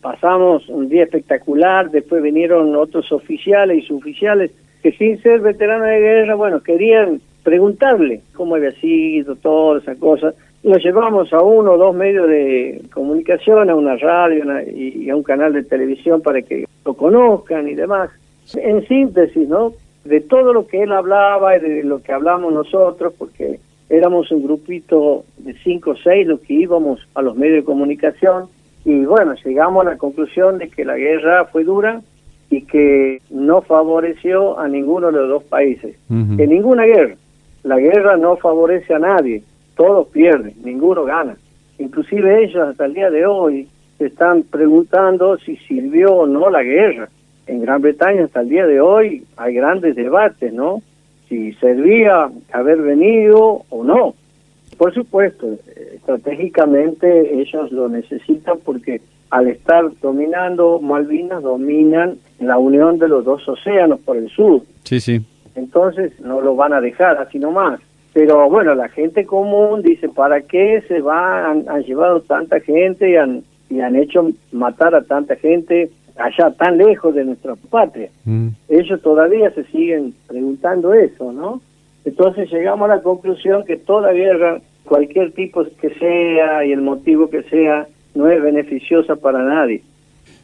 [0.00, 4.50] pasamos un día espectacular, después vinieron otros oficiales y suboficiales
[4.82, 10.34] que sin ser veteranos de guerra, bueno, querían preguntarle cómo había sido toda esa cosa.
[10.62, 15.22] Lo llevamos a uno o dos medios de comunicación, a una radio y, a un
[15.22, 18.10] canal de televisión para que lo conozcan y demás.
[18.56, 19.72] En síntesis, ¿no?
[20.04, 23.58] De todo lo que él hablaba y de lo que hablamos nosotros, porque
[23.88, 28.48] éramos un grupito de cinco o seis los que íbamos a los medios de comunicación
[28.84, 32.02] y bueno, llegamos a la conclusión de que la guerra fue dura
[32.50, 35.96] y que no favoreció a ninguno de los dos países.
[36.10, 37.16] En ninguna guerra.
[37.62, 39.42] La guerra no favorece a nadie,
[39.74, 41.36] todos pierden, ninguno gana.
[41.78, 46.62] Inclusive ellos hasta el día de hoy se están preguntando si sirvió o no la
[46.62, 47.08] guerra.
[47.46, 50.82] En Gran Bretaña hasta el día de hoy hay grandes debates, ¿no?
[51.28, 54.14] Si servía haber venido o no.
[54.76, 55.56] Por supuesto,
[55.94, 63.48] estratégicamente ellos lo necesitan porque al estar dominando Malvinas, dominan la unión de los dos
[63.48, 64.62] océanos por el sur.
[64.84, 65.24] Sí, sí.
[65.54, 67.80] Entonces no lo van a dejar así nomás.
[68.12, 71.68] Pero bueno, la gente común dice, ¿para qué se van?
[71.68, 76.78] Han, llevado tanta gente y han, y han hecho matar a tanta gente allá tan
[76.78, 78.08] lejos de nuestra patria.
[78.24, 78.48] Mm.
[78.68, 81.60] Ellos todavía se siguen preguntando eso, ¿no?
[82.04, 87.30] Entonces llegamos a la conclusión que toda guerra, cualquier tipo que sea y el motivo
[87.30, 89.82] que sea, no es beneficiosa para nadie.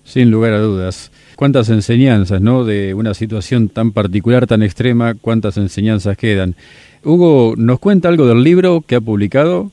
[0.02, 1.12] Sin lugar a dudas.
[1.36, 2.64] ¿Cuántas enseñanzas, no?
[2.64, 6.54] De una situación tan particular, tan extrema, cuántas enseñanzas quedan.
[7.04, 9.70] Hugo, ¿nos cuenta algo del libro que ha publicado?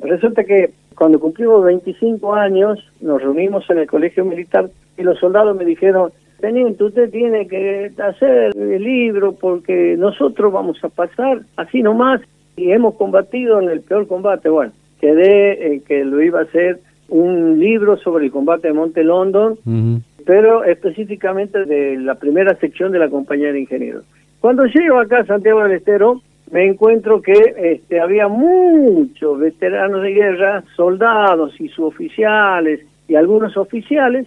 [0.00, 5.56] Resulta que cuando cumplimos 25 años, nos reunimos en el colegio militar y los soldados
[5.56, 11.82] me dijeron, Teniente, usted tiene que hacer el libro porque nosotros vamos a pasar así
[11.82, 12.20] nomás
[12.56, 14.48] y hemos combatido en el peor combate.
[14.48, 19.02] Bueno, quedé en que lo iba a hacer un libro sobre el combate de Monte
[19.02, 19.58] London,
[20.24, 24.04] pero específicamente de la primera sección de la compañía de ingenieros.
[24.40, 26.20] Cuando llego acá a Santiago del Estero,
[26.52, 34.26] me encuentro que este, había muchos veteranos de guerra, soldados y suboficiales y algunos oficiales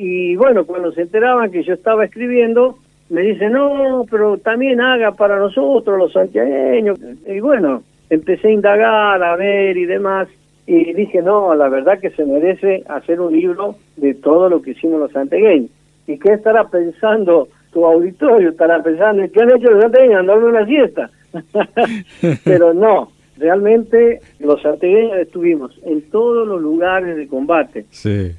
[0.00, 2.78] y bueno, cuando se enteraban que yo estaba escribiendo,
[3.10, 7.00] me dicen, no, pero también haga para nosotros los santiagueños.
[7.26, 10.28] Y bueno, empecé a indagar, a ver y demás,
[10.68, 14.70] y dije, no, la verdad que se merece hacer un libro de todo lo que
[14.70, 15.72] hicimos los santiagueños.
[16.06, 18.50] ¿Y qué estará pensando tu auditorio?
[18.50, 20.20] Estará pensando, ¿qué han hecho los santiagueños?
[20.20, 21.10] Andar una siesta.
[22.44, 27.86] pero no, realmente los santiagueños estuvimos en todos los lugares de combate,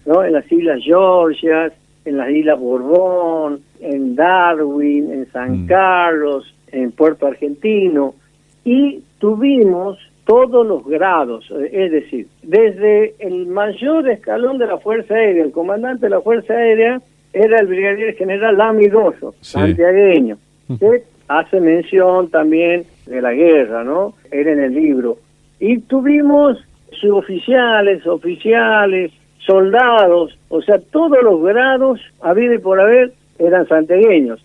[0.06, 0.24] ¿no?
[0.24, 1.74] En las Islas Georgias,
[2.06, 5.68] en las Islas Borbón, en Darwin, en San mm.
[5.68, 8.16] Carlos, en Puerto Argentino,
[8.64, 15.44] y tuvimos todos los grados, es decir, desde el mayor escalón de la Fuerza Aérea,
[15.44, 17.02] el comandante de la Fuerza Aérea
[17.34, 20.38] era el brigadier general Lamidoso, santiagueño,
[20.80, 24.13] que hace mención también de la guerra, ¿no?
[24.32, 25.17] Era en el libro.
[25.60, 26.58] Y tuvimos
[26.91, 34.43] suboficiales, oficiales, soldados, o sea, todos los grados, habido y por haber, eran santegueños.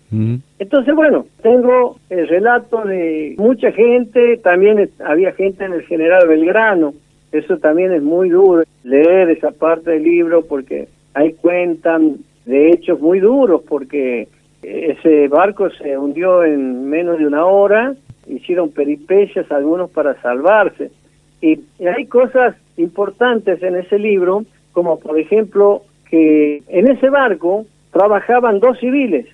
[0.57, 6.93] Entonces, bueno, tengo el relato de mucha gente, también había gente en el general Belgrano,
[7.31, 13.01] eso también es muy duro, leer esa parte del libro porque ahí cuentan de hechos
[13.01, 14.29] muy duros, porque
[14.63, 17.93] ese barco se hundió en menos de una hora,
[18.27, 20.91] hicieron peripecias algunos para salvarse.
[21.41, 28.59] Y, hay cosas importantes en ese libro, como por ejemplo que en ese barco trabajaban
[28.59, 29.25] dos civiles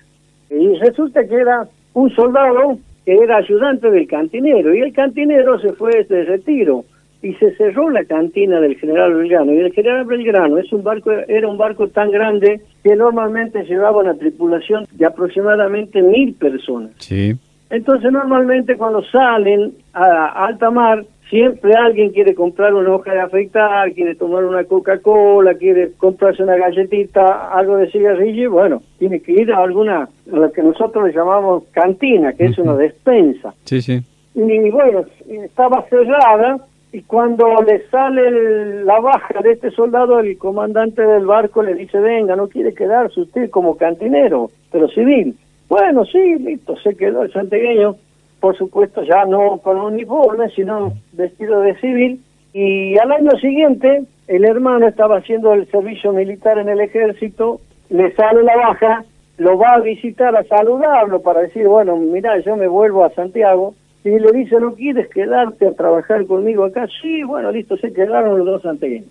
[0.50, 5.72] y resulta que era un soldado que era ayudante del cantinero y el cantinero se
[5.72, 6.84] fue de retiro
[7.22, 9.52] y se cerró la cantina del General Belgrano.
[9.52, 14.02] Y el General Belgrano es un barco, era un barco tan grande que normalmente llevaba
[14.02, 16.90] una tripulación de aproximadamente mil personas.
[16.98, 17.36] Sí.
[17.72, 23.90] Entonces normalmente cuando salen a alta mar, siempre alguien quiere comprar una hoja de afeitar,
[23.94, 29.32] quiere tomar una Coca-Cola, quiere comprarse una galletita, algo de cigarrillo, y bueno, tiene que
[29.32, 33.54] ir a alguna, a lo que nosotros le llamamos cantina, que es una despensa.
[33.64, 34.02] Sí, sí.
[34.34, 36.58] Y bueno, estaba cerrada,
[36.92, 41.98] y cuando le sale la baja de este soldado, el comandante del barco le dice,
[42.00, 45.34] venga, no quiere quedarse usted como cantinero, pero civil.
[45.72, 47.96] Bueno, sí, listo, se quedó el santegueño,
[48.40, 52.20] por supuesto ya no con uniforme, sino vestido de civil,
[52.52, 58.14] y al año siguiente el hermano estaba haciendo el servicio militar en el ejército, le
[58.14, 59.04] sale la baja,
[59.38, 63.72] lo va a visitar a saludarlo para decir, bueno, mira, yo me vuelvo a Santiago,
[64.04, 66.86] y le dice, ¿no quieres quedarte a trabajar conmigo acá?
[67.00, 69.08] Sí, bueno, listo, se quedaron los dos santiagueños.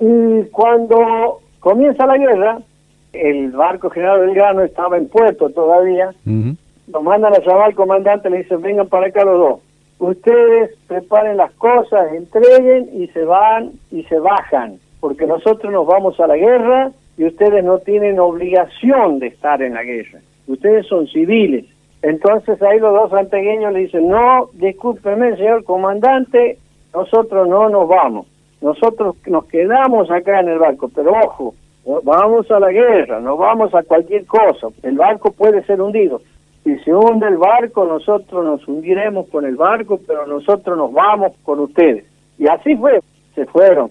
[0.00, 2.58] Y cuando comienza la guerra,
[3.12, 8.38] el barco General Belgrano estaba en puerto todavía, lo mandan a llamar al comandante, le
[8.38, 9.60] dicen, vengan para acá los dos.
[9.98, 16.18] Ustedes preparen las cosas, entreguen y se van y se bajan, porque nosotros nos vamos
[16.20, 20.20] a la guerra y ustedes no tienen obligación de estar en la guerra.
[20.46, 21.66] Ustedes son civiles
[22.02, 26.58] entonces ahí los dos santegueños le dicen, no, discúlpeme, señor comandante,
[26.94, 28.26] nosotros no nos vamos.
[28.62, 31.54] Nosotros nos quedamos acá en el barco, pero ojo,
[31.84, 34.68] vamos a la guerra, no vamos a cualquier cosa.
[34.82, 36.20] El barco puede ser hundido.
[36.64, 41.32] Si se hunde el barco, nosotros nos hundiremos con el barco, pero nosotros nos vamos
[41.42, 42.04] con ustedes.
[42.38, 43.00] Y así fue,
[43.34, 43.90] se fueron.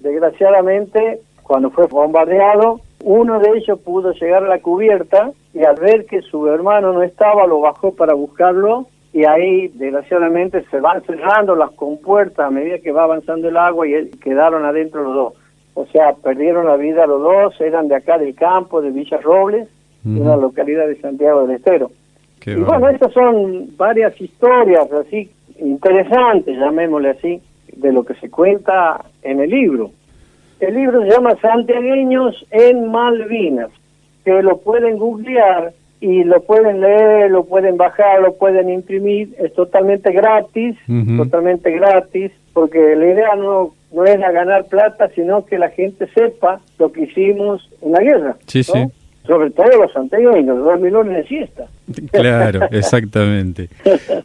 [0.00, 6.06] Desgraciadamente, cuando fue bombardeado, uno de ellos pudo llegar a la cubierta y al ver
[6.06, 11.54] que su hermano no estaba, lo bajó para buscarlo y ahí desgraciadamente se van cerrando
[11.54, 15.34] las compuertas a medida que va avanzando el agua y quedaron adentro los dos.
[15.74, 19.68] O sea, perdieron la vida los dos, eran de acá del campo, de Villa Robles,
[20.02, 21.90] de una localidad de Santiago del Estero.
[22.44, 27.40] y bueno, estas son varias historias así interesantes, llamémosle así,
[27.76, 29.90] de lo que se cuenta en el libro.
[30.60, 33.70] El libro se llama Santiagueños en Malvinas,
[34.24, 39.52] que lo pueden googlear y lo pueden leer, lo pueden bajar, lo pueden imprimir, es
[39.54, 40.76] totalmente gratis,
[41.16, 46.60] totalmente gratis, porque la idea no, no es ganar plata, sino que la gente sepa
[46.78, 48.36] lo que hicimos en la guerra.
[48.46, 48.90] Sí, sí
[49.26, 51.66] sobre todo los santiagueños, los milones de siesta.
[52.10, 53.68] Claro, exactamente.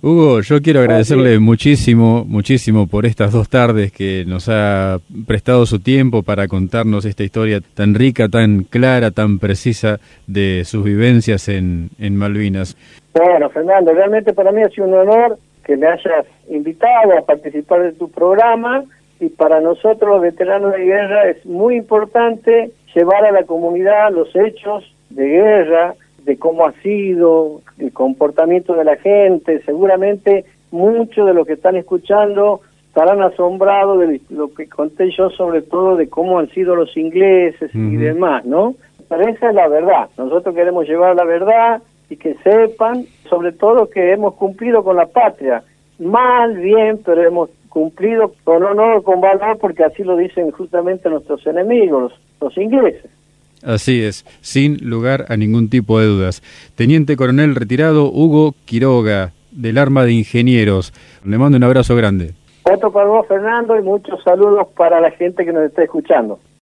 [0.01, 4.97] Hugo, yo quiero agradecerle muchísimo, muchísimo por estas dos tardes que nos ha
[5.27, 10.83] prestado su tiempo para contarnos esta historia tan rica, tan clara, tan precisa de sus
[10.83, 12.75] vivencias en, en Malvinas.
[13.13, 17.83] Bueno, Fernando, realmente para mí ha sido un honor que me hayas invitado a participar
[17.83, 18.83] de tu programa
[19.19, 24.35] y para nosotros los veteranos de guerra es muy importante llevar a la comunidad los
[24.35, 29.61] hechos de guerra, de cómo ha sido, el comportamiento de la gente.
[29.65, 35.61] Seguramente muchos de los que están escuchando estarán asombrados de lo que conté yo, sobre
[35.61, 38.75] todo de cómo han sido los ingleses y demás, ¿no?
[39.07, 40.09] Pero esa es la verdad.
[40.17, 45.05] Nosotros queremos llevar la verdad y que sepan, sobre todo, que hemos cumplido con la
[45.05, 45.63] patria.
[45.99, 51.45] Mal, bien, pero hemos cumplido con honor, con valor, porque así lo dicen justamente nuestros
[51.45, 53.09] enemigos, los ingleses.
[53.63, 56.43] Así es, sin lugar a ningún tipo de dudas.
[56.75, 60.93] Teniente Coronel retirado Hugo Quiroga, del Arma de Ingenieros.
[61.25, 62.33] Le mando un abrazo grande.
[62.63, 66.39] Otro para vos, Fernando, y muchos saludos para la gente que nos está escuchando.